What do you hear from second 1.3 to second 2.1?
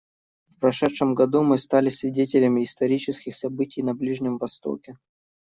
мы стали